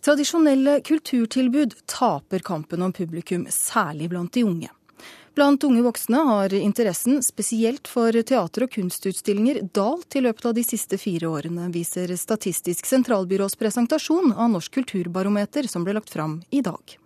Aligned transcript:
Tradisjonelle 0.00 0.80
kulturtilbud 0.80 1.74
taper 1.86 2.38
kampen 2.38 2.82
om 2.82 2.92
publikum, 2.92 3.46
særlig 3.50 4.08
blant 4.08 4.32
de 4.32 4.44
unge. 4.44 4.68
Blant 5.34 5.64
unge 5.64 5.82
voksne 5.82 6.22
har 6.24 6.54
interessen, 6.54 7.22
spesielt 7.22 7.88
for 7.88 8.12
teater- 8.12 8.64
og 8.64 8.72
kunstutstillinger, 8.72 9.60
dalt 9.76 10.16
i 10.16 10.22
løpet 10.24 10.46
av 10.48 10.54
de 10.56 10.64
siste 10.64 10.96
fire 10.98 11.28
årene, 11.28 11.68
viser 11.72 12.16
Statistisk 12.16 12.88
sentralbyrås 12.88 13.58
presentasjon 13.60 14.32
av 14.32 14.50
Norsk 14.56 14.80
kulturbarometer 14.80 15.68
som 15.68 15.84
ble 15.84 15.98
lagt 16.00 16.10
fram 16.10 16.40
i 16.50 16.64
dag. 16.64 16.96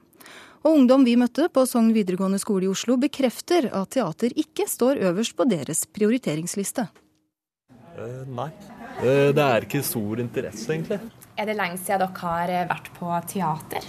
Og 0.62 0.79
ungdom 0.79 1.02
vi 1.04 1.18
møtte 1.18 1.50
på 1.50 1.66
Sogn 1.66 1.90
videregående 1.92 2.38
skole 2.38 2.68
i 2.68 2.70
Oslo, 2.70 2.96
bekrefter 2.96 3.72
at 3.74 3.90
teater 3.98 4.38
ikke 4.38 4.70
står 4.70 5.02
øverst 5.11 5.34
på 5.36 5.50
deres 5.50 5.82
prioriteringsliste. 5.90 6.86
Uh, 7.98 8.22
nei. 8.30 8.48
Uh, 9.02 9.34
det 9.34 9.45
er 9.45 9.66
ikke 9.66 9.82
stor 9.84 10.22
interesse, 10.22 10.70
egentlig. 10.72 11.02
Er 11.34 11.48
det 11.50 11.56
lenge 11.58 11.80
siden 11.82 12.04
dere 12.04 12.20
har 12.20 12.52
eh, 12.52 12.66
vært 12.70 12.90
på 12.94 13.10
teater? 13.30 13.86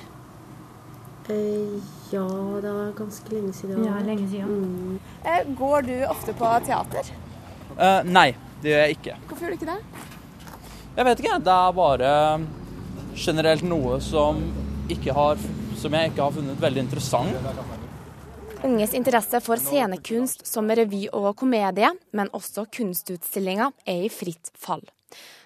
Eh, 1.29 1.75
ja, 2.09 2.25
det 2.61 2.71
er 2.71 2.91
ganske 2.97 3.33
lenge 3.33 3.53
siden. 3.53 3.85
Ja, 3.85 3.99
lenge 4.05 4.25
siden. 4.31 4.97
Mm. 5.21 5.53
Går 5.59 5.85
du 5.89 5.95
ofte 6.09 6.33
på 6.37 6.51
teater? 6.65 7.13
nei, 8.07 8.29
det 8.63 8.71
gjør 8.71 8.83
jeg 8.85 8.95
ikke. 8.95 9.15
Hvorfor 9.27 9.43
gjør 9.43 9.51
du 9.51 9.57
ikke 9.57 9.73
det? 9.73 10.05
Jeg 10.95 11.07
vet 11.09 11.21
ikke. 11.21 11.39
Det 11.43 11.55
er 11.55 11.73
bare 11.75 12.11
generelt 13.15 13.65
noe 13.67 13.99
som, 14.03 14.39
har, 15.17 15.47
som 15.79 15.97
jeg 15.97 16.11
ikke 16.11 16.23
har 16.23 16.35
funnet 16.37 16.61
veldig 16.61 16.85
interessant. 16.85 17.49
Unges 18.65 18.95
interesse 18.97 19.41
for 19.45 19.61
scenekunst 19.61 20.45
som 20.47 20.71
revy 20.71 21.05
og 21.13 21.33
komedie, 21.37 21.91
men 22.15 22.31
også 22.33 22.65
kunstutstillinger, 22.73 23.75
er 23.85 24.07
i 24.07 24.11
fritt 24.13 24.49
fall. 24.57 24.81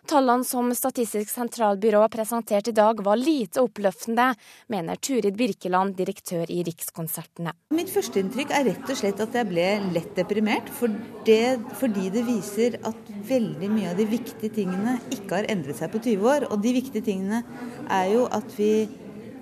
Tallene 0.09 0.45
som 0.47 0.71
Statistisk 0.73 1.29
sentralbyrå 1.29 2.01
presenterte 2.09 2.71
i 2.71 2.77
dag 2.77 3.01
var 3.05 3.19
lite 3.19 3.61
oppløftende, 3.61 4.31
mener 4.73 4.97
Turid 4.97 5.35
Birkeland, 5.37 5.93
direktør 5.99 6.49
i 6.49 6.63
Rikskonsertene. 6.65 7.53
Mitt 7.77 7.91
førsteinntrykk 7.93 8.53
er 8.57 8.65
rett 8.71 8.89
og 8.89 8.97
slett 8.97 9.21
at 9.21 9.37
jeg 9.37 9.49
ble 9.51 9.67
lett 9.93 10.15
deprimert. 10.17 10.71
For 10.79 10.93
det, 11.27 11.59
fordi 11.77 12.07
det 12.15 12.23
viser 12.25 12.79
at 12.89 13.11
veldig 13.29 13.69
mye 13.75 13.91
av 13.91 13.99
de 13.99 14.07
viktige 14.09 14.55
tingene 14.55 14.97
ikke 15.13 15.41
har 15.41 15.49
endret 15.53 15.77
seg 15.77 15.93
på 15.93 16.01
20 16.07 16.31
år. 16.33 16.47
Og 16.49 16.63
de 16.63 16.73
viktige 16.79 17.05
tingene 17.05 17.43
er 17.85 18.09
jo 18.15 18.25
at 18.33 18.57
vi 18.57 18.73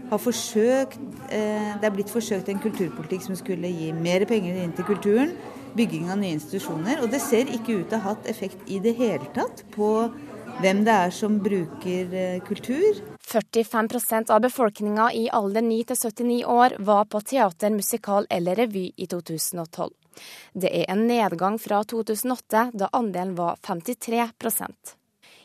har 0.08 0.20
forsøkt 0.23 1.00
eh, 1.36 1.72
Det 1.80 1.88
er 1.88 1.96
blitt 1.96 2.12
forsøkt 2.12 2.50
en 2.52 2.62
kulturpolitikk 2.64 3.26
som 3.26 3.40
skulle 3.40 3.72
gi 3.72 3.94
mer 3.96 4.23
penger 4.28 4.60
inn 4.64 4.76
til 4.76 4.88
kulturen. 4.88 5.34
Bygging 5.78 6.09
av 6.11 6.17
nye 6.22 6.38
institusjoner. 6.38 7.03
Og 7.03 7.11
det 7.14 7.22
ser 7.22 7.50
ikke 7.53 7.81
ut 7.81 7.92
til 7.92 8.00
å 8.00 8.02
ha 8.02 8.16
hatt 8.16 8.30
effekt 8.31 8.66
i 8.72 8.81
det 8.83 8.95
hele 8.97 9.30
tatt 9.36 9.61
på 9.75 9.92
hvem 10.61 10.81
det 10.88 10.94
er 10.94 11.14
som 11.14 11.38
bruker 11.44 12.14
eh, 12.17 12.39
kultur. 12.45 13.02
45% 13.28 14.31
av 14.33 14.42
befolkninga 14.42 15.11
i 15.14 15.28
alder 15.30 15.61
9 15.61 15.83
til 15.89 16.00
79 16.00 16.38
år 16.50 16.78
var 16.80 17.05
på 17.11 17.22
teater, 17.22 17.73
musikal 17.75 18.25
eller 18.30 18.55
revy 18.55 18.88
i 18.95 19.08
2012. 19.11 19.92
Det 20.53 20.72
er 20.72 20.88
en 20.89 21.03
nedgang 21.09 21.59
fra 21.61 21.83
2008, 21.83 22.72
da 22.73 22.89
andelen 22.98 23.36
var 23.38 23.59
53% 23.61 24.95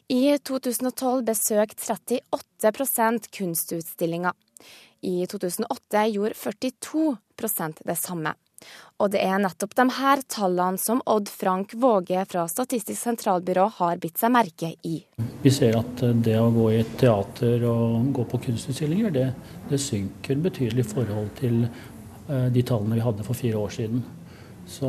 I 0.09 0.39
2012 0.39 1.25
besøkte 1.27 1.99
38% 1.99 3.29
kunstutstillinger. 3.37 4.33
I 5.03 5.27
2008 5.27 6.07
gjorde 6.15 6.39
42% 6.39 7.85
det 7.85 7.99
samme. 7.99 8.35
Og 9.03 9.11
det 9.11 9.23
er 9.25 9.41
nettopp 9.43 9.75
de 9.75 9.87
her 9.97 10.23
tallene 10.31 10.79
som 10.79 11.01
Odd 11.11 11.31
Frank 11.33 11.75
Våge 11.75 12.23
fra 12.31 12.45
Statistisk 12.51 13.01
sentralbyrå 13.01 13.67
har 13.81 13.99
bitt 14.03 14.21
seg 14.21 14.31
merke 14.35 14.75
i. 14.87 15.01
Vi 15.43 15.51
ser 15.51 15.79
at 15.81 16.05
det 16.23 16.37
å 16.39 16.53
gå 16.55 16.69
i 16.77 16.83
teater 17.01 17.67
og 17.67 18.13
gå 18.15 18.27
på 18.31 18.43
kunstutstillinger, 18.47 19.11
det, 19.15 19.29
det 19.71 19.81
synker 19.83 20.43
betydelig 20.45 20.87
i 20.87 20.91
forhold 20.95 21.33
til 21.41 21.65
eh, 21.67 22.49
de 22.55 22.67
tallene 22.69 23.01
vi 23.01 23.07
hadde 23.07 23.27
for 23.27 23.39
fire 23.39 23.59
år 23.59 23.75
siden. 23.75 24.05
Så, 24.71 24.89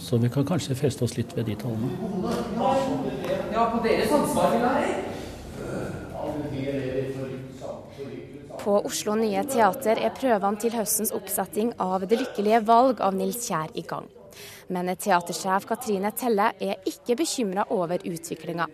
så 0.00 0.16
vi 0.16 0.30
kan 0.32 0.46
kanskje 0.48 0.76
feste 0.78 1.04
oss 1.04 1.18
litt 1.18 1.34
ved 1.36 1.50
de 1.50 1.58
tallene. 1.60 1.90
Ja, 3.52 3.68
på 3.68 3.82
deres 3.84 4.14
ansvar 4.16 4.54
vil 4.54 4.64
jeg 4.64 5.13
På 8.64 8.78
Oslo 8.88 9.12
Nye 9.12 9.42
Teater 9.44 9.98
er 10.00 10.12
prøvene 10.16 10.56
til 10.56 10.72
høstens 10.72 11.10
oppsetting 11.12 11.74
av 11.84 12.06
Det 12.08 12.16
lykkelige 12.16 12.62
valg 12.64 13.02
av 13.04 13.12
Nils 13.12 13.42
Kjær 13.44 13.74
i 13.76 13.82
gang. 13.84 14.06
Men 14.72 14.88
teatersjef 14.88 15.66
Katrine 15.68 16.08
Telle 16.16 16.46
er 16.64 16.80
ikke 16.88 17.18
bekymra 17.20 17.66
over 17.76 18.00
utviklinga, 18.08 18.64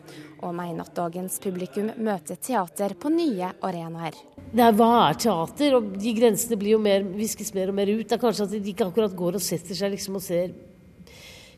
og 0.47 0.55
mener 0.55 0.87
at 0.87 0.95
dagens 0.95 1.41
publikum 1.43 1.91
møter 1.99 2.39
teater 2.39 2.95
på 2.95 3.11
nye 3.11 3.51
arenaer. 3.67 4.15
Nei, 4.55 4.71
hva 4.78 4.93
er 5.09 5.19
teater? 5.27 5.75
Og 5.81 5.91
de 5.99 6.15
grensene 6.15 6.61
blir 6.61 6.77
jo 6.77 6.83
mer, 6.87 7.03
viskes 7.19 7.51
mer 7.59 7.75
og 7.75 7.81
mer 7.83 7.91
ut. 7.91 8.07
Det 8.07 8.15
er 8.15 8.22
kanskje 8.22 8.47
at 8.47 8.55
de 8.55 8.71
ikke 8.71 8.93
akkurat 8.93 9.19
går 9.19 9.41
og 9.41 9.43
setter 9.43 9.75
seg 9.75 9.97
liksom 9.97 10.22
og 10.22 10.22
ser 10.22 10.55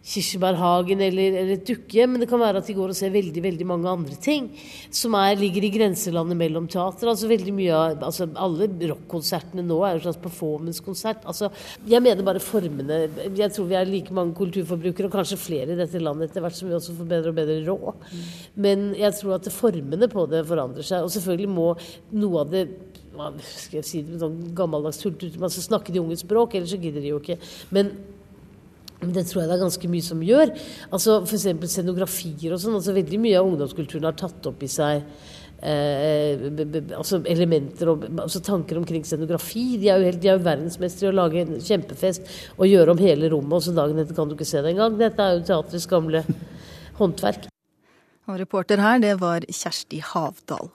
Kirsebærhagen 0.02 0.98
eller, 1.06 1.36
eller 1.38 1.54
et 1.54 1.66
dukkehjem, 1.66 2.10
men 2.14 2.22
det 2.24 2.26
kan 2.30 2.40
være 2.42 2.58
at 2.58 2.66
de 2.66 2.74
går 2.74 2.90
og 2.90 2.98
ser 2.98 3.12
veldig 3.14 3.42
veldig 3.44 3.66
mange 3.70 3.90
andre 3.90 4.16
ting 4.18 4.48
som 4.90 5.14
er, 5.14 5.36
ligger 5.38 5.62
i 5.62 5.70
grenselandet 5.76 6.38
mellom 6.40 6.66
teater. 6.70 7.06
altså 7.12 7.30
veldig 7.30 7.54
mye 7.54 7.76
av, 7.76 8.02
altså 8.08 8.26
Alle 8.34 8.66
rockkonsertene 8.90 9.62
nå 9.62 9.78
er 9.86 9.94
jo 9.96 10.04
slags 10.08 10.18
performancekonsert. 10.24 11.22
Altså, 11.30 11.52
jeg 11.86 12.02
mener 12.02 12.26
bare 12.26 12.42
formene. 12.42 13.04
Jeg 13.38 13.54
tror 13.54 13.68
vi 13.70 13.78
er 13.78 13.86
like 13.86 14.14
mange 14.14 14.34
kulturforbrukere, 14.38 15.06
og 15.06 15.14
kanskje 15.14 15.38
flere 15.38 15.76
i 15.76 15.78
dette 15.78 16.02
landet 16.02 16.30
etter 16.30 16.42
hvert 16.42 16.58
som 16.58 16.70
vi 16.70 16.74
også 16.78 16.96
får 16.98 17.10
bedre 17.12 17.30
og 17.30 17.38
bedre 17.38 17.60
råd. 17.68 18.08
Men 18.66 18.88
jeg 18.98 19.14
tror 19.20 19.36
at 19.36 19.52
formene 19.54 20.10
på 20.10 20.26
det 20.32 20.42
forandrer 20.48 20.88
seg. 20.88 21.06
Og 21.06 21.14
selvfølgelig 21.14 21.52
må 21.52 21.68
noe 22.18 22.42
av 22.42 22.50
det 22.50 22.66
skal 23.12 23.78
jeg 23.78 23.86
si, 23.86 24.00
det 24.06 24.18
sånn 24.22 24.38
gammeldags 24.56 24.98
tull, 25.02 25.14
man 25.38 25.52
skal 25.52 25.66
snakke 25.66 25.92
de 25.92 26.00
unges 26.00 26.24
språk, 26.24 26.56
ellers 26.56 26.72
så 26.72 26.80
gidder 26.80 27.04
de 27.04 27.12
jo 27.12 27.20
ikke. 27.20 27.36
Men 27.76 27.92
det 29.10 29.26
tror 29.26 29.42
jeg 29.42 29.50
det 29.50 29.56
er 29.56 29.64
ganske 29.64 29.90
mye 29.90 30.06
som 30.06 30.22
gjør. 30.22 30.52
Altså 30.94 31.20
F.eks. 31.26 31.46
scenografier 31.74 32.54
og 32.54 32.60
sånn. 32.62 32.76
altså 32.78 32.94
Veldig 32.96 33.22
mye 33.22 33.38
av 33.40 33.48
ungdomskulturen 33.48 34.06
har 34.06 34.18
tatt 34.18 34.50
opp 34.50 34.62
i 34.62 34.70
seg 34.70 35.02
eh, 35.62 36.44
altså 36.98 37.22
elementer 37.30 37.90
og 37.92 38.06
altså 38.12 38.42
tanker 38.44 38.80
omkring 38.80 39.06
scenografi. 39.06 39.64
De 39.82 39.90
er 39.90 39.98
jo, 39.98 40.10
helt, 40.10 40.26
jo 40.26 40.36
verdensmestere 40.42 41.10
i 41.10 41.12
å 41.12 41.16
lage 41.18 41.42
en 41.44 41.56
kjempefest 41.62 42.28
og 42.56 42.68
gjøre 42.70 42.94
om 42.94 43.02
hele 43.02 43.32
rommet, 43.32 43.56
og 43.58 43.64
så 43.66 43.74
dagen 43.76 44.02
etter 44.02 44.18
kan 44.18 44.30
du 44.30 44.36
ikke 44.36 44.48
se 44.48 44.62
det 44.62 44.74
engang. 44.74 44.98
Dette 45.00 45.24
er 45.24 45.38
jo 45.38 45.48
teatrets 45.50 45.88
gamle 45.90 46.24
håndverk. 47.00 47.48
Og 48.30 48.38
reporter 48.38 48.78
her, 48.78 49.02
det 49.02 49.16
var 49.22 49.42
Kjersti 49.50 49.98
Havdal. 50.12 50.70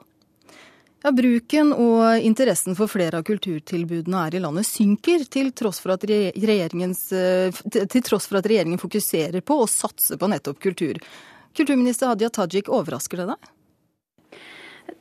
Ja, 1.08 1.12
Bruken 1.16 1.70
og 1.72 2.20
interessen 2.20 2.74
for 2.76 2.90
flere 2.92 3.22
av 3.22 3.24
kulturtilbudene 3.24 4.26
her 4.26 4.34
i 4.36 4.40
landet 4.44 4.66
synker, 4.68 5.22
til 5.24 5.54
tross, 5.56 5.80
eh, 5.80 5.94
til 7.88 8.02
tross 8.04 8.26
for 8.28 8.36
at 8.36 8.44
regjeringen 8.44 8.76
fokuserer 8.76 9.40
på 9.40 9.56
å 9.56 9.66
satse 9.66 10.18
på 10.18 10.28
nettopp 10.28 10.60
kultur. 10.60 11.00
Kulturminister 11.56 12.08
Hadia 12.08 12.28
Tajik, 12.28 12.68
overrasker 12.68 13.22
det 13.22 13.26
deg? 13.30 13.57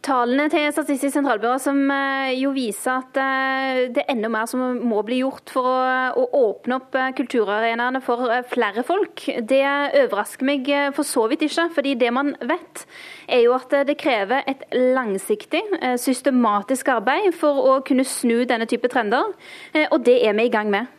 Tallene 0.08 0.46
til 0.52 0.70
Statistisk 0.72 1.16
sentralbyrå 1.16 1.58
som 1.60 1.80
eh, 1.92 2.34
jo 2.38 2.54
viser 2.56 3.02
at 3.02 3.18
eh, 3.20 3.80
det 3.92 4.04
er 4.04 4.14
enda 4.14 4.30
mer 4.32 4.48
som 4.50 4.62
må 4.88 5.02
bli 5.08 5.22
gjort 5.22 5.52
for 5.52 5.68
å, 5.68 5.78
å 6.16 6.26
åpne 6.42 6.78
opp 6.78 6.96
eh, 6.96 7.10
kulturarenaene 7.18 8.02
for 8.06 8.32
flere 8.52 8.84
folk, 8.88 9.26
det 9.50 9.62
overrasker 9.66 10.48
meg 10.48 10.72
for 10.96 11.08
så 11.08 11.28
vidt 11.32 11.48
ikke. 11.48 11.70
fordi 11.76 11.96
det 12.00 12.12
man 12.16 12.34
vet, 12.40 12.86
er 13.28 13.44
jo 13.46 13.56
at 13.58 13.74
det 13.88 13.98
krever 14.00 14.48
et 14.48 14.64
langsiktig, 14.76 15.64
systematisk 16.00 16.92
arbeid 16.94 17.34
for 17.36 17.64
å 17.72 17.80
kunne 17.88 18.08
snu 18.08 18.46
denne 18.48 18.68
type 18.70 18.88
trender, 18.92 19.34
og 19.90 20.00
det 20.06 20.22
er 20.24 20.38
vi 20.38 20.48
i 20.48 20.54
gang 20.54 20.72
med. 20.72 20.97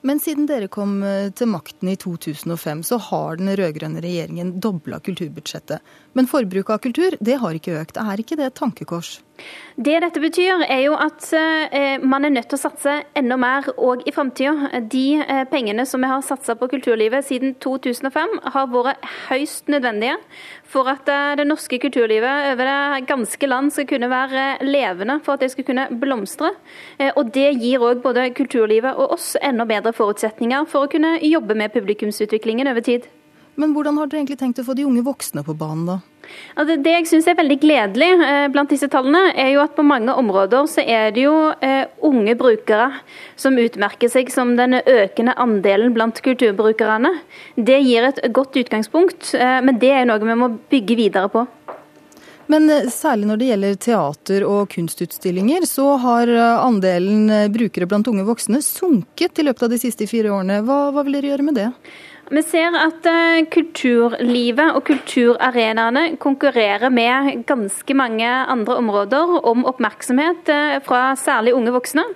Men 0.00 0.20
siden 0.20 0.46
dere 0.48 0.68
kom 0.72 1.02
eh, 1.04 1.28
til 1.36 1.50
makten 1.52 1.90
i 1.92 1.96
2005, 2.00 2.84
så 2.88 2.96
har 3.10 3.40
den 3.40 3.52
rød-grønne 3.58 4.00
regjeringen 4.00 4.54
dobla 4.62 5.00
kulturbudsjettet. 5.04 5.84
Men 6.16 6.28
forbruket 6.30 6.72
av 6.74 6.84
kultur, 6.86 7.16
det 7.20 7.40
har 7.42 7.56
ikke 7.56 7.76
økt. 7.82 8.00
Er 8.00 8.22
ikke 8.22 8.38
det 8.40 8.48
et 8.48 8.56
tankekors? 8.56 9.18
Det 9.80 9.94
dette 10.02 10.20
betyr, 10.20 10.64
er 10.66 10.82
jo 10.84 10.96
at 11.00 11.24
eh, 11.36 12.00
man 12.00 12.26
er 12.26 12.32
nødt 12.32 12.50
til 12.50 12.58
å 12.58 12.60
satse 12.60 12.96
enda 13.16 13.38
mer 13.40 13.68
òg 13.76 14.02
i 14.08 14.12
framtida. 14.12 14.70
De 14.92 15.04
eh, 15.20 15.44
pengene 15.52 15.86
som 15.88 16.00
vi 16.00 16.10
har 16.10 16.24
satsa 16.24 16.56
på 16.60 16.68
kulturlivet 16.72 17.24
siden 17.28 17.54
2005, 17.60 18.40
har 18.56 18.72
vært 18.72 19.06
høyst 19.28 19.68
nødvendige 19.72 20.16
for 20.70 20.86
at 20.92 21.08
det 21.34 21.44
norske 21.48 21.80
kulturlivet 21.82 22.52
over 22.52 22.68
det 22.68 23.06
ganske 23.08 23.48
land 23.48 23.72
skal 23.74 23.88
kunne 23.90 24.10
være 24.12 24.44
levende, 24.62 25.16
for 25.24 25.34
at 25.34 25.42
det 25.42 25.50
skal 25.54 25.66
kunne 25.66 25.88
blomstre. 25.98 26.52
Og 27.18 27.32
det 27.34 27.48
gir 27.58 27.82
òg 27.82 28.04
både 28.04 28.28
kulturlivet 28.38 28.94
og 28.94 29.16
oss 29.16 29.32
enda 29.42 29.66
bedre 29.66 29.89
forutsetninger 29.96 30.68
for 30.70 30.86
å 30.86 30.90
kunne 30.90 31.16
jobbe 31.24 31.56
med 31.58 31.72
publikumsutviklingen 31.74 32.70
over 32.70 32.84
tid. 32.86 33.08
Men 33.60 33.74
hvordan 33.74 33.98
har 33.98 34.08
dere 34.08 34.22
egentlig 34.22 34.38
tenkt 34.40 34.60
å 34.62 34.64
få 34.64 34.74
de 34.78 34.86
unge 34.88 35.02
voksne 35.04 35.42
på 35.44 35.56
banen, 35.58 35.84
da? 35.88 35.98
Altså 36.54 36.76
det 36.78 36.92
jeg 36.92 37.08
syns 37.10 37.26
er 37.28 37.38
veldig 37.38 37.56
gledelig 37.60 38.08
eh, 38.22 38.46
blant 38.52 38.70
disse 38.70 38.86
tallene, 38.92 39.32
er 39.34 39.50
jo 39.54 39.62
at 39.64 39.74
på 39.74 39.84
mange 39.84 40.14
områder 40.14 40.68
så 40.70 40.84
er 40.84 41.10
det 41.16 41.24
jo 41.24 41.34
eh, 41.64 41.90
unge 42.06 42.36
brukere 42.38 43.02
som 43.40 43.58
utmerker 43.58 44.12
seg 44.12 44.30
som 44.32 44.54
den 44.58 44.78
økende 44.78 45.34
andelen 45.40 45.96
blant 45.96 46.22
kulturbrukerne. 46.24 47.16
Det 47.58 47.80
gir 47.82 48.06
et 48.06 48.22
godt 48.36 48.56
utgangspunkt, 48.62 49.34
eh, 49.34 49.58
men 49.66 49.80
det 49.82 49.92
er 49.96 50.08
noe 50.08 50.22
vi 50.22 50.38
må 50.38 50.52
bygge 50.70 51.00
videre 51.02 51.32
på. 51.32 51.48
Men 52.50 52.66
særlig 52.90 53.28
når 53.30 53.38
det 53.38 53.48
gjelder 53.50 53.80
teater 53.84 54.44
og 54.48 54.70
kunstutstillinger, 54.72 55.66
så 55.70 55.92
har 56.02 56.30
andelen 56.58 57.30
brukere 57.54 57.86
blant 57.86 58.10
unge 58.10 58.24
voksne 58.26 58.58
sunket 58.64 59.38
i 59.38 59.44
løpet 59.46 59.68
av 59.68 59.70
de 59.70 59.78
siste 59.78 60.08
fire 60.10 60.32
årene. 60.34 60.60
Hva, 60.66 60.88
hva 60.90 61.04
vil 61.06 61.14
dere 61.18 61.30
gjøre 61.30 61.46
med 61.46 61.60
det? 61.60 61.68
Vi 62.30 62.42
ser 62.46 62.74
at 62.78 63.06
kulturlivet 63.50 64.76
og 64.78 64.84
kulturarenaene 64.86 66.16
konkurrerer 66.22 66.92
med 66.94 67.44
ganske 67.46 67.96
mange 67.98 68.26
andre 68.26 68.76
områder 68.82 69.32
om 69.50 69.66
oppmerksomhet 69.70 70.50
fra 70.86 71.04
særlig 71.18 71.56
unge 71.58 71.74
voksne. 71.74 72.06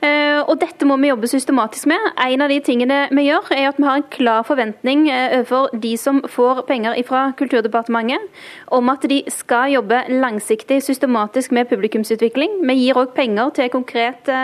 Eh, 0.00 0.40
og 0.48 0.56
dette 0.62 0.86
må 0.88 0.96
vi 0.96 1.10
jobbe 1.10 1.28
systematisk 1.28 1.90
med. 1.90 2.00
En 2.24 2.40
av 2.40 2.48
de 2.48 2.56
tingene 2.64 3.02
vi 3.12 3.26
gjør, 3.26 3.50
er 3.52 3.66
at 3.68 3.76
vi 3.76 3.84
har 3.84 3.98
en 4.00 4.06
klar 4.08 4.46
forventning 4.48 5.02
eh, 5.12 5.34
overfor 5.36 5.74
de 5.82 5.90
som 6.00 6.22
får 6.24 6.62
penger 6.70 6.96
fra 7.04 7.26
Kulturdepartementet, 7.36 8.30
om 8.72 8.88
at 8.92 9.04
de 9.10 9.18
skal 9.32 9.74
jobbe 9.74 9.98
langsiktig, 10.08 10.78
systematisk 10.86 11.52
med 11.52 11.68
publikumsutvikling. 11.68 12.62
Vi 12.64 12.76
gir 12.78 13.00
òg 13.00 13.12
penger 13.16 13.52
til 13.58 13.68
konkrete, 13.72 14.38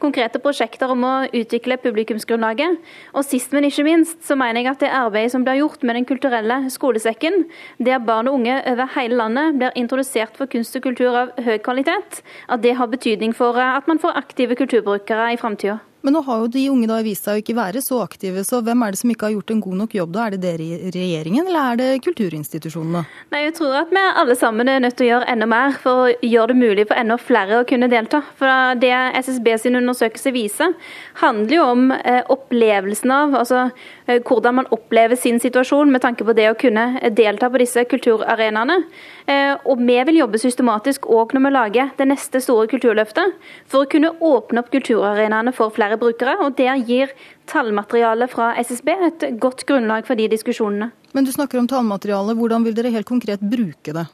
konkrete 0.00 0.40
prosjekter 0.40 0.94
om 0.94 1.04
å 1.04 1.12
utvikle 1.36 1.76
publikumsgrunnlaget. 1.84 2.80
Og 3.12 3.28
sist, 3.28 3.52
men 3.52 3.68
ikke 3.68 3.84
minst, 3.84 4.22
så 4.24 4.38
mener 4.40 4.62
jeg 4.62 4.72
at 4.72 4.86
det 4.86 4.92
arbeidet 4.94 5.34
som 5.36 5.44
blir 5.44 5.60
gjort 5.60 5.84
med 5.84 6.00
Den 6.00 6.08
kulturelle 6.08 6.70
skolesekken, 6.72 7.44
der 7.78 8.00
barn 8.00 8.28
og 8.28 8.40
unge 8.40 8.56
over 8.72 8.88
hele 8.96 9.20
landet 9.20 9.60
blir 9.60 9.76
introdusert 9.76 10.34
for 10.36 10.48
kunst 10.50 10.74
og 10.76 10.88
kultur 10.88 11.14
av 11.14 11.36
høy 11.44 11.58
kvalitet, 11.62 12.24
at 12.48 12.64
det 12.64 12.74
har 12.80 12.88
betydning 12.88 13.36
for 13.36 13.60
eh, 13.60 13.76
at 13.76 13.86
man 13.90 14.00
får 14.00 14.16
aktive 14.24 14.56
kulturbrukere 14.56 14.93
forbrukere 14.94 15.32
i 15.32 15.36
framtida. 15.36 15.93
Men 16.04 16.18
nå 16.18 16.20
har 16.26 16.42
jo 16.42 16.48
de 16.52 16.62
unge 16.68 16.88
da 16.90 16.98
vist 17.00 17.24
seg 17.24 17.38
å 17.38 17.40
ikke 17.40 17.56
være 17.56 17.80
så 17.80 18.02
aktive, 18.04 18.42
så 18.44 18.58
hvem 18.60 18.82
er 18.84 18.92
det 18.92 18.98
som 19.00 19.12
ikke 19.12 19.24
har 19.24 19.32
gjort 19.38 19.52
en 19.54 19.62
god 19.64 19.78
nok 19.80 19.94
jobb 19.96 20.10
da? 20.12 20.26
Er 20.26 20.34
det 20.34 20.40
dere 20.42 20.64
i 20.66 20.90
regjeringen, 20.92 21.46
eller 21.48 21.70
er 21.70 21.78
det 21.80 21.86
kulturinstitusjonene? 22.04 23.04
Nei, 23.32 23.40
Jeg 23.46 23.54
tror 23.56 23.78
at 23.78 23.94
vi 23.94 24.02
alle 24.04 24.36
sammen 24.36 24.68
er 24.68 24.82
nødt 24.84 24.98
til 24.98 25.06
å 25.06 25.10
gjøre 25.14 25.30
enda 25.32 25.48
mer 25.48 25.78
for 25.80 26.02
å 26.04 26.12
gjøre 26.20 26.52
det 26.52 26.58
mulig 26.60 26.84
for 26.90 27.00
enda 27.00 27.16
flere 27.16 27.62
å 27.62 27.66
kunne 27.68 27.88
delta. 27.88 28.20
For 28.36 28.76
det 28.82 28.92
SSB 29.24 29.48
sin 29.62 29.80
undersøkelse 29.80 30.34
viser, 30.36 30.76
handler 31.22 31.56
jo 31.56 31.64
om 31.72 31.88
eh, 31.96 32.20
opplevelsen 32.34 33.14
av 33.14 33.38
altså 33.40 33.62
eh, 33.64 34.20
hvordan 34.20 34.60
man 34.60 34.70
opplever 34.76 35.16
sin 35.16 35.40
situasjon 35.40 35.92
med 35.92 36.04
tanke 36.04 36.26
på 36.28 36.36
det 36.36 36.50
å 36.50 36.58
kunne 36.60 37.00
delta 37.16 37.48
på 37.48 37.62
disse 37.64 37.86
kulturarenaene. 37.88 38.82
Eh, 39.24 39.54
og 39.64 39.80
vi 39.80 39.96
vil 40.10 40.20
jobbe 40.20 40.40
systematisk 40.42 41.08
òg 41.08 41.32
når 41.32 41.46
vi 41.46 41.54
lager 41.54 41.92
det 41.96 42.10
neste 42.10 42.44
store 42.44 42.68
kulturløftet, 42.68 43.32
for 43.64 43.84
å 43.84 43.90
kunne 43.90 44.12
åpne 44.20 44.60
opp 44.60 44.72
kulturarenaene 44.74 45.54
for 45.56 45.72
flere 45.72 45.93
flere 45.94 45.98
brukere. 45.98 46.36
og 46.44 46.56
Der 46.56 46.76
gir 46.84 47.08
tallmaterialet 47.46 48.30
fra 48.30 48.54
SSB 48.58 48.88
et 48.88 49.40
godt 49.40 49.66
grunnlag 49.66 50.06
for 50.06 50.14
de 50.14 50.28
diskusjonene. 50.28 50.92
Men 51.14 51.24
du 51.24 51.32
snakker 51.32 51.58
om 51.58 51.68
tallmateriale. 51.68 52.34
Hvordan 52.34 52.64
vil 52.64 52.74
dere 52.74 52.90
helt 52.90 53.06
konkret 53.06 53.40
bruke 53.40 53.92
det? 53.92 54.06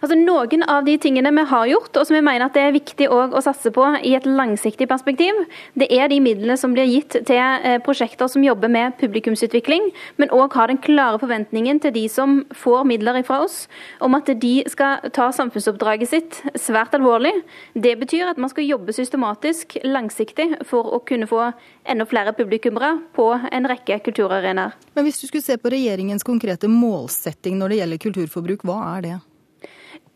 Altså 0.00 0.18
Noen 0.18 0.64
av 0.70 0.84
de 0.86 0.96
tingene 1.00 1.32
vi 1.36 1.44
har 1.50 1.66
gjort, 1.70 1.92
og 1.96 2.08
som 2.08 2.16
vi 2.16 2.24
mener 2.24 2.46
at 2.46 2.56
det 2.56 2.64
er 2.66 2.76
viktig 2.76 3.08
å 3.12 3.40
satse 3.44 3.72
på 3.74 3.84
i 4.06 4.14
et 4.16 4.26
langsiktig 4.28 4.88
perspektiv, 4.90 5.38
det 5.78 5.88
er 5.92 6.10
de 6.12 6.20
midlene 6.22 6.56
som 6.60 6.74
blir 6.76 6.88
gitt 6.88 7.18
til 7.28 7.40
eh, 7.40 7.78
prosjekter 7.84 8.30
som 8.30 8.44
jobber 8.44 8.70
med 8.72 8.96
publikumsutvikling, 9.00 9.90
men 10.20 10.32
òg 10.34 10.56
har 10.58 10.70
den 10.70 10.80
klare 10.82 11.20
forventningen 11.22 11.80
til 11.84 11.94
de 11.96 12.06
som 12.12 12.40
får 12.56 12.86
midler 12.88 13.22
fra 13.26 13.40
oss, 13.44 13.64
om 14.04 14.16
at 14.18 14.28
de 14.42 14.54
skal 14.70 15.04
ta 15.16 15.28
samfunnsoppdraget 15.34 16.10
sitt 16.10 16.40
svært 16.58 16.94
alvorlig. 16.96 17.32
Det 17.74 17.96
betyr 18.00 18.32
at 18.32 18.40
man 18.40 18.52
skal 18.52 18.66
jobbe 18.66 18.94
systematisk, 18.96 19.78
langsiktig, 19.84 20.50
for 20.66 20.96
å 20.96 21.02
kunne 21.06 21.28
få 21.30 21.50
enda 21.86 22.06
flere 22.08 22.34
publikummere 22.36 22.96
på 23.16 23.30
en 23.36 23.70
rekke 23.70 24.00
kulturarenaer. 24.06 24.76
Men 24.96 25.06
hvis 25.06 25.20
du 25.22 25.28
skulle 25.28 25.44
se 25.44 25.58
på 25.60 25.72
regjeringens 25.72 26.26
konkrete 26.26 26.70
målsetting 26.70 27.58
når 27.60 27.72
det 27.72 27.80
gjelder 27.80 28.04
kulturforbruk, 28.06 28.66
hva 28.66 28.82
er 28.96 29.06
det? 29.06 29.16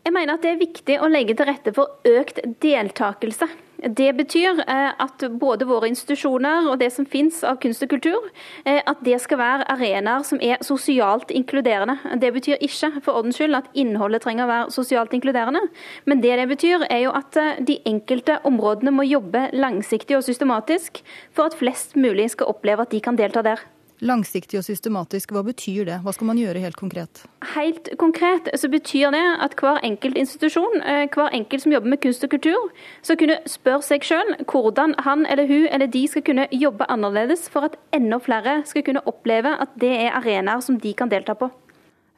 Jeg 0.01 0.13
mener 0.15 0.33
at 0.33 0.41
det 0.41 0.55
er 0.55 0.61
viktig 0.61 0.95
å 0.97 1.09
legge 1.11 1.35
til 1.37 1.45
rette 1.45 1.73
for 1.75 1.99
økt 2.09 2.39
deltakelse. 2.63 3.45
Det 3.81 4.11
betyr 4.13 4.61
eh, 4.69 4.91
at 5.01 5.23
både 5.41 5.65
våre 5.65 5.87
institusjoner 5.89 6.67
og 6.69 6.79
det 6.81 6.91
som 6.93 7.05
finnes 7.09 7.39
av 7.45 7.57
kunst 7.61 7.81
og 7.85 7.89
kultur, 7.89 8.27
eh, 8.65 8.77
at 8.85 9.01
det 9.05 9.17
skal 9.21 9.39
være 9.41 9.67
arenaer 9.73 10.25
som 10.25 10.41
er 10.41 10.61
sosialt 10.65 11.33
inkluderende. 11.33 11.97
Det 12.21 12.29
betyr 12.33 12.61
ikke 12.61 12.91
for 13.01 13.17
ordens 13.17 13.37
skyld 13.37 13.57
at 13.57 13.69
innholdet 13.73 14.21
trenger 14.25 14.45
å 14.45 14.51
være 14.51 14.75
sosialt 14.75 15.13
inkluderende, 15.17 15.63
men 16.05 16.21
det 16.21 16.37
det 16.37 16.47
betyr 16.49 16.85
er 16.89 17.03
jo 17.07 17.13
at 17.17 17.37
eh, 17.41 17.61
de 17.65 17.79
enkelte 17.89 18.37
områdene 18.45 18.93
må 18.93 19.05
jobbe 19.05 19.49
langsiktig 19.53 20.17
og 20.17 20.25
systematisk 20.25 21.01
for 21.33 21.49
at 21.49 21.57
flest 21.57 21.97
mulig 21.97 22.29
skal 22.35 22.53
oppleve 22.53 22.85
at 22.85 22.93
de 22.93 23.01
kan 23.01 23.17
delta 23.17 23.45
der. 23.45 23.65
Langsiktig 24.01 24.57
og 24.57 24.63
systematisk, 24.65 25.29
hva 25.29 25.43
betyr 25.45 25.85
det? 25.85 25.99
Hva 26.01 26.09
skal 26.15 26.25
man 26.31 26.39
gjøre 26.41 26.61
helt 26.63 26.77
konkret? 26.79 27.19
Helt 27.53 27.85
konkret 28.01 28.47
så 28.57 28.65
betyr 28.73 29.11
det 29.13 29.21
at 29.45 29.53
hver 29.59 29.77
enkelt 29.85 30.17
institusjon, 30.17 30.81
eh, 30.81 31.03
hver 31.05 31.29
enkelt 31.37 31.61
som 31.61 31.75
jobber 31.75 31.93
med 31.93 32.01
kunst 32.01 32.25
og 32.25 32.31
kultur, 32.33 32.71
skal 33.05 33.19
kunne 33.21 33.37
spørre 33.45 33.85
seg 33.85 34.07
sjøl 34.07 34.31
hvordan 34.49 34.95
han 35.05 35.27
eller 35.29 35.45
hun 35.45 35.67
eller 35.69 35.85
de 35.85 36.01
skal 36.09 36.25
kunne 36.25 36.47
jobbe 36.49 36.87
annerledes 36.89 37.45
for 37.53 37.69
at 37.69 37.77
enda 37.93 38.17
flere 38.17 38.63
skal 38.65 38.81
kunne 38.87 39.05
oppleve 39.05 39.53
at 39.53 39.77
det 39.77 39.93
er 40.07 40.17
arenaer 40.17 40.65
som 40.65 40.81
de 40.81 40.95
kan 40.97 41.13
delta 41.13 41.37
på. 41.37 41.51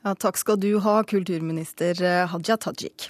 Ja, 0.06 0.16
takk 0.16 0.40
skal 0.40 0.56
du 0.64 0.80
ha, 0.80 1.02
kulturminister 1.04 2.00
eh, 2.00 2.24
Hadia 2.32 2.56
Tajik. 2.56 3.10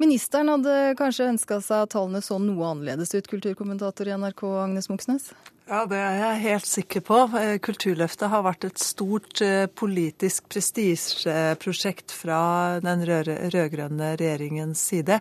Ministeren 0.00 0.48
hadde 0.48 0.94
kanskje 0.96 1.28
ønska 1.34 1.60
seg 1.60 1.84
at 1.84 1.92
tallene 1.92 2.24
så 2.24 2.40
noe 2.40 2.72
annerledes 2.72 3.12
ut, 3.12 3.28
kulturkommentator 3.28 4.08
i 4.08 4.16
NRK 4.16 4.44
Agnes 4.64 4.88
Moxnes? 4.88 5.32
Ja, 5.68 5.82
det 5.84 5.98
er 6.00 6.14
jeg 6.16 6.44
helt 6.46 6.64
sikker 6.64 7.02
på. 7.04 7.16
Eh, 7.36 7.58
Kulturløftet 7.60 8.30
har 8.32 8.40
vært 8.46 8.64
et 8.64 8.80
stort 8.80 9.42
eh, 9.44 9.66
politisk 9.68 10.46
prestisjeprosjekt 10.48 12.14
fra 12.16 12.38
den 12.80 13.04
rød-grønne 13.04 14.14
regjeringens 14.14 14.80
side. 14.88 15.18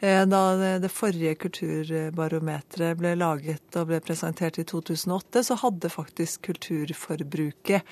Eh, 0.00 0.22
da 0.24 0.40
det 0.80 0.88
forrige 0.88 1.34
kulturbarometeret 1.42 2.96
ble 2.96 3.12
laget 3.20 3.76
og 3.76 3.90
ble 3.90 4.00
presentert 4.06 4.56
i 4.62 4.64
2008, 4.72 5.44
så 5.50 5.58
hadde 5.66 5.92
faktisk 5.92 6.48
kulturforbruket 6.48 7.84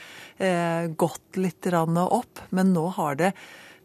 gått 0.97 1.37
litt 1.37 1.69
opp. 1.77 2.41
Men 2.57 2.73
nå 2.73 2.87
har 2.97 3.21
det 3.21 3.35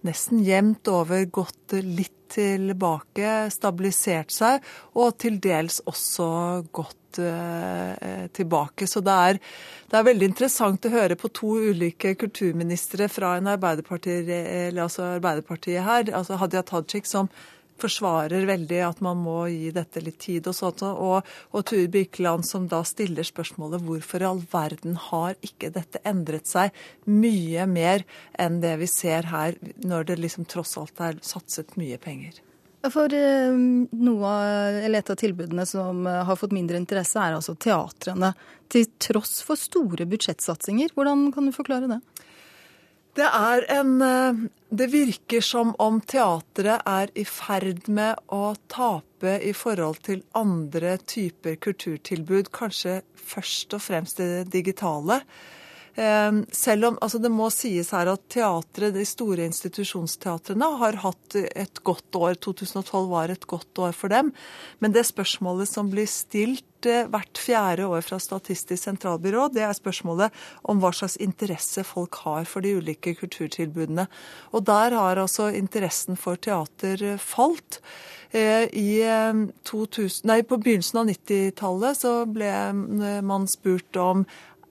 nesten 0.06 0.44
jevnt 0.46 0.88
over 0.92 1.26
gått 1.32 1.78
litt 1.82 2.14
tilbake, 2.28 3.48
stabilisert 3.54 4.34
seg, 4.36 4.64
og 5.00 5.18
til 5.22 5.40
dels 5.44 5.80
også 5.88 6.28
gått 6.76 7.20
eh, 7.24 8.28
tilbake. 8.36 8.88
Så 8.90 9.02
det 9.06 9.18
er, 9.30 9.40
det 9.88 10.00
er, 10.00 10.08
veldig 10.10 10.30
interessant 10.34 10.88
å 10.88 10.94
høre 10.94 11.18
på 11.20 11.32
to 11.32 11.56
ulike 11.70 12.16
kulturministre 12.20 13.10
fra 13.12 13.38
en 13.38 13.52
Arbeiderparti, 13.54 14.20
altså 14.76 15.14
Arbeiderpartiet 15.16 15.88
her, 15.88 16.12
altså 16.20 16.40
Hadia 16.42 16.66
Tajik, 16.68 17.08
som 17.08 17.32
forsvarer 17.82 18.48
veldig 18.50 18.80
at 18.86 19.04
man 19.06 19.20
må 19.22 19.40
gi 19.52 19.72
dette 19.76 20.02
litt 20.04 20.20
tid 20.24 20.50
og 20.50 20.58
sånt. 20.58 20.84
Og, 20.88 21.28
og 21.52 21.66
Turi 21.68 21.88
Birkeland 21.92 22.48
som 22.48 22.68
da 22.72 22.84
stiller 22.88 23.28
spørsmålet 23.28 23.84
hvorfor 23.86 24.24
i 24.24 24.30
all 24.30 24.44
verden 24.52 24.98
har 25.10 25.38
ikke 25.46 25.72
dette 25.76 26.02
endret 26.08 26.50
seg 26.50 26.76
mye 27.06 27.68
mer 27.70 28.06
enn 28.38 28.62
det 28.64 28.76
vi 28.82 28.90
ser 28.92 29.30
her, 29.32 29.58
når 29.84 30.12
det 30.12 30.20
liksom 30.24 30.50
tross 30.50 30.78
alt 30.82 31.02
er 31.04 31.22
satset 31.26 31.78
mye 31.80 32.00
penger. 32.02 32.42
For 32.88 33.12
noe 33.12 33.88
noe, 33.92 34.34
eller 34.86 35.00
Et 35.00 35.10
av 35.10 35.18
tilbudene 35.20 35.66
som 35.68 36.06
eh, 36.08 36.24
har 36.28 36.38
fått 36.40 36.56
mindre 36.56 36.78
interesse, 36.80 37.20
er 37.20 37.36
altså 37.36 37.56
teatrene. 37.56 38.34
Til 38.72 38.86
tross 39.02 39.42
for 39.46 39.60
store 39.60 40.06
budsjettsatsinger. 40.10 40.94
Hvordan 40.96 41.32
kan 41.36 41.48
du 41.48 41.56
forklare 41.56 41.90
det? 41.92 42.00
Det 43.18 43.26
er 43.26 43.66
en 43.74 44.02
eh, 44.06 44.46
Det 44.70 44.90
virker 44.92 45.42
som 45.42 45.72
om 45.80 46.02
teatret 46.04 46.84
er 46.86 47.12
i 47.16 47.24
ferd 47.26 47.88
med 47.88 48.20
å 48.36 48.52
tape 48.68 49.38
i 49.40 49.54
forhold 49.56 50.02
til 50.04 50.26
andre 50.36 50.98
typer 51.08 51.56
kulturtilbud, 51.64 52.52
kanskje 52.52 53.00
først 53.16 53.78
og 53.78 53.82
fremst 53.86 54.20
det 54.20 54.50
digitale. 54.52 55.22
Eh, 55.98 56.32
selv 56.54 56.92
om 56.92 56.98
altså 57.02 57.18
det 57.22 57.32
må 57.34 57.50
sies 57.54 57.90
her 57.96 58.12
at 58.12 58.26
teatret, 58.30 58.94
de 58.94 59.06
store 59.08 59.48
institusjonsteatrene 59.50 60.70
har 60.84 61.00
hatt 61.02 61.38
et 61.42 61.82
godt 61.88 62.20
år. 62.20 62.38
2012 62.46 63.08
var 63.10 63.34
et 63.34 63.48
godt 63.50 63.82
år 63.82 63.96
for 63.98 64.14
dem. 64.14 64.30
Men 64.78 64.94
det 64.94 65.08
spørsmålet 65.10 65.70
som 65.72 65.90
blir 65.90 66.10
stilt 66.10 66.66
hvert 66.86 67.40
fjerde 67.42 67.88
år 67.90 68.04
fra 68.06 68.20
Statistisk 68.22 68.84
sentralbyrå, 68.86 69.48
det 69.52 69.64
er 69.66 69.74
spørsmålet 69.74 70.36
om 70.70 70.78
hva 70.80 70.92
slags 70.94 71.18
interesse 71.24 71.82
folk 71.84 72.20
har 72.22 72.46
for 72.46 72.62
de 72.62 72.76
ulike 72.78 73.16
kulturtilbudene. 73.18 74.06
Og 74.54 74.68
der 74.70 74.94
har 74.94 75.18
altså 75.18 75.50
interessen 75.50 76.20
for 76.20 76.38
teater 76.38 77.18
falt. 77.18 77.82
Eh, 78.30 78.70
I 78.70 79.02
2000, 79.66 80.06
eh, 80.06 80.28
nei, 80.30 80.44
på 80.44 80.60
begynnelsen 80.62 81.02
av 81.02 81.10
90-tallet 81.10 81.98
så 81.98 82.14
ble 82.30 82.54
man 83.26 83.50
spurt 83.50 83.98
om 83.98 84.28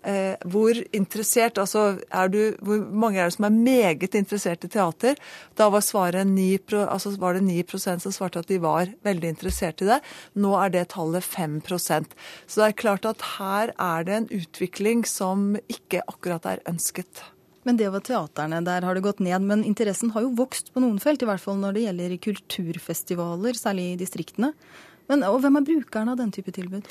Eh, 0.07 0.37
hvor 0.47 0.79
interessert, 0.95 1.59
altså 1.59 1.99
er 2.15 2.29
du, 2.31 2.55
Hvor 2.63 2.79
mange 2.79 3.19
er 3.19 3.27
det 3.27 3.35
som 3.35 3.49
er 3.49 3.57
meget 3.59 4.15
interessert 4.15 4.63
i 4.63 4.71
teater? 4.71 5.17
Da 5.59 5.69
var, 5.69 5.83
svaret 5.83 6.27
9, 6.27 6.61
altså 6.87 7.17
var 7.19 7.35
det 7.35 7.43
9% 7.43 8.05
som 8.05 8.15
svarte 8.15 8.39
at 8.39 8.47
de 8.47 8.61
var 8.63 8.93
veldig 9.03 9.33
interessert 9.35 9.83
i 9.83 9.91
det. 9.91 10.01
Nå 10.35 10.55
er 10.63 10.71
det 10.71 10.89
tallet 10.95 11.25
5% 11.27 12.15
Så 12.47 12.61
det 12.61 12.69
er 12.69 12.79
klart 12.79 13.05
at 13.05 13.25
her 13.39 13.75
er 13.75 14.05
det 14.05 14.15
en 14.15 14.31
utvikling 14.31 15.05
som 15.05 15.57
ikke 15.67 16.05
akkurat 16.07 16.47
er 16.47 16.63
ønsket. 16.71 17.25
Men 17.67 17.77
det 17.77 17.91
var 17.91 18.05
teaterne, 18.07 18.63
der 18.63 18.85
har 18.87 18.95
det 18.95 19.03
gått 19.03 19.19
ned. 19.19 19.43
Men 19.43 19.65
interessen 19.67 20.13
har 20.15 20.23
jo 20.23 20.37
vokst 20.39 20.71
på 20.73 20.81
noen 20.85 21.01
felt, 21.03 21.23
i 21.23 21.27
hvert 21.27 21.43
fall 21.43 21.59
når 21.59 21.75
det 21.75 21.87
gjelder 21.89 22.19
kulturfestivaler, 22.29 23.59
særlig 23.59 23.89
i 23.91 24.03
distriktene. 24.05 24.53
Men, 25.11 25.23
og 25.29 25.41
hvem 25.45 25.61
er 25.61 25.67
brukerne 25.69 26.15
av 26.15 26.21
den 26.21 26.33
type 26.35 26.55
tilbud? 26.55 26.89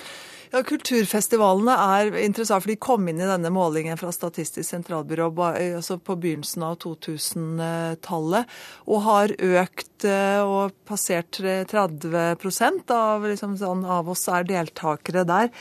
Ja, 0.54 0.62
Kulturfestivalene 0.64 1.74
er 1.74 2.18
interessant, 2.22 2.64
for 2.64 2.72
de 2.72 2.78
kom 2.80 3.10
inn 3.10 3.20
i 3.20 3.28
denne 3.28 3.50
målingen 3.52 3.98
fra 4.00 4.12
Statistisk 4.14 4.70
sentralbyrå 4.70 5.32
altså 5.42 5.98
på 6.00 6.16
begynnelsen 6.22 6.64
av 6.64 6.78
2000-tallet, 6.84 8.54
og 8.88 9.04
har 9.08 9.34
økt 9.36 10.06
og 10.06 10.76
passert 10.86 11.40
30% 11.42 12.94
av, 12.94 13.26
liksom 13.26 13.56
sånn, 13.58 13.84
av 13.90 14.10
oss 14.12 14.28
er 14.30 14.46
deltakere 14.48 15.26
der. 15.28 15.52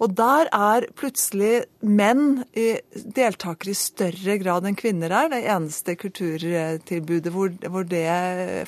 Og 0.00 0.14
der 0.16 0.48
er 0.56 0.86
plutselig 0.96 1.66
menn 1.84 2.42
deltakere 2.54 3.74
i 3.74 3.76
større 3.76 4.38
grad 4.40 4.66
enn 4.68 4.78
kvinner 4.78 5.12
er. 5.12 5.28
Det 5.32 5.42
eneste 5.44 5.96
kulturtilbudet 6.00 7.34
hvor, 7.34 7.52
hvor 7.68 7.84
det 7.88 8.06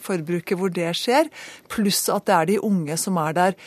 forbruket 0.05 0.61
hvor 0.61 0.73
det 0.75 0.91
skjer. 0.99 1.31
Pluss 1.73 2.05
at 2.13 2.29
det 2.29 2.37
er 2.37 2.51
de 2.53 2.59
unge 2.69 2.99
som 3.01 3.17
er 3.23 3.32
der. 3.37 3.59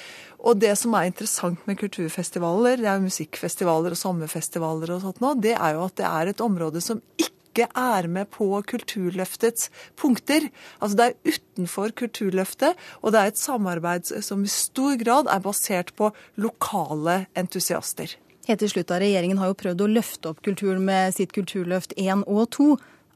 Og 0.45 0.59
det 0.61 0.73
som 0.77 0.93
er 0.97 1.09
interessant 1.09 1.61
med 1.65 1.79
kulturfestivaler, 1.79 2.81
det 2.81 2.89
er 2.91 3.03
musikkfestivaler 3.03 3.95
og 3.95 3.99
sommerfestivaler 3.99 4.93
og 4.93 5.05
sånt 5.05 5.23
nå, 5.23 5.33
det 5.41 5.55
er 5.55 5.77
jo 5.77 5.87
at 5.87 5.95
det 6.01 6.09
er 6.09 6.31
et 6.31 6.43
område 6.43 6.83
som 6.83 7.01
ikke 7.17 7.69
er 7.71 8.09
med 8.11 8.27
på 8.35 8.49
Kulturløftets 8.67 9.69
punkter. 9.95 10.49
Altså 10.83 10.99
det 10.99 11.05
er 11.07 11.31
utenfor 11.31 11.93
Kulturløftet, 11.95 12.75
og 13.01 13.15
det 13.15 13.21
er 13.21 13.31
et 13.31 13.39
samarbeid 13.39 14.11
som 14.27 14.43
i 14.43 14.51
stor 14.51 14.99
grad 14.99 15.31
er 15.31 15.41
basert 15.45 15.93
på 15.95 16.11
lokale 16.35 17.23
entusiaster. 17.39 18.17
Helt 18.45 18.61
til 18.61 18.69
slutt. 18.69 18.91
Regjeringen 18.91 19.39
har 19.41 19.49
jo 19.49 19.57
prøvd 19.57 19.81
å 19.81 19.89
løfte 19.89 20.29
opp 20.29 20.43
kulturen 20.45 20.83
med 20.85 21.15
sitt 21.15 21.31
Kulturløft 21.33 21.95
1 21.97 22.27
og 22.27 22.43
2. 22.53 22.67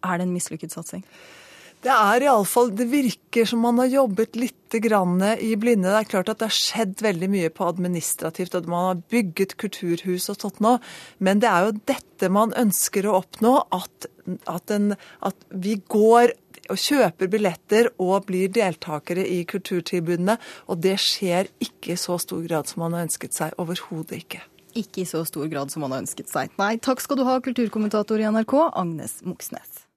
Er 0.07 0.17
det 0.17 0.25
en 0.25 0.33
mislykket 0.33 0.73
satsing? 0.73 1.03
Det 1.79 1.91
er 1.93 2.25
iallfall 2.25 2.73
Det 2.75 2.89
virker 2.91 3.47
som 3.47 3.61
man 3.63 3.79
har 3.79 3.87
jobbet 3.91 4.35
litt 4.35 4.55
i 4.69 5.55
blinde. 5.57 5.89
Det 5.89 5.97
er 5.97 6.05
klart 6.05 6.27
at 6.29 6.37
det 6.37 6.45
har 6.45 6.53
skjedd 6.53 6.99
veldig 7.01 7.29
mye 7.33 7.49
på 7.49 7.65
administrativt, 7.65 8.53
og 8.53 8.67
man 8.69 8.83
har 8.85 8.99
bygget 9.09 9.55
kulturhus 9.57 10.27
og 10.29 10.37
sånt 10.37 10.59
nå. 10.61 10.75
Men 11.17 11.41
det 11.41 11.49
er 11.49 11.65
jo 11.65 11.79
dette 11.89 12.29
man 12.29 12.53
ønsker 12.53 13.07
å 13.09 13.15
oppnå. 13.23 13.55
At, 13.73 14.05
at, 14.45 14.69
en, 14.69 14.93
at 15.25 15.49
vi 15.49 15.79
går 15.89 16.35
og 16.69 16.77
kjøper 16.77 17.33
billetter 17.33 17.89
og 17.97 18.29
blir 18.29 18.53
deltakere 18.53 19.25
i 19.25 19.41
kulturtilbudene. 19.49 20.37
Og 20.69 20.85
det 20.85 20.99
skjer 21.01 21.49
ikke 21.65 21.95
i 21.95 21.97
så 21.97 22.21
stor 22.21 22.45
grad 22.45 22.69
som 22.69 22.85
man 22.85 22.93
har 22.93 23.09
ønsket 23.09 23.33
seg. 23.33 23.57
Overhodet 23.57 24.21
ikke. 24.21 24.45
Ikke 24.77 25.01
i 25.01 25.09
så 25.09 25.25
stor 25.25 25.49
grad 25.49 25.73
som 25.73 25.81
man 25.81 25.97
har 25.97 26.05
ønsket 26.05 26.29
seg. 26.29 26.53
Nei, 26.61 26.75
takk 26.77 27.01
skal 27.01 27.17
du 27.17 27.25
ha, 27.25 27.39
kulturkommentator 27.41 28.21
i 28.21 28.29
NRK, 28.29 28.59
Agnes 28.69 29.23
Moxnes. 29.25 29.88